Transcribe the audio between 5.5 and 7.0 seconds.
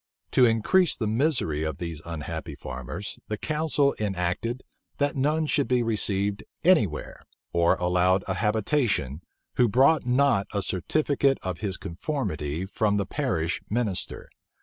be received any